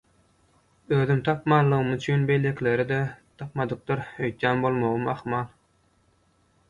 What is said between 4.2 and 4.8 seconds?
öýdýän